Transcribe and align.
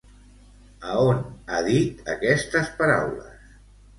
A 0.93 0.95
on 1.09 1.19
ha 1.51 1.59
dit 1.67 2.09
aquestes 2.15 2.71
paraules? 2.83 3.39